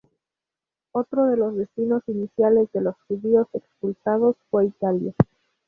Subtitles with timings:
[0.93, 5.13] Otro de los destinos iniciales de los judíos expulsados fue Italia.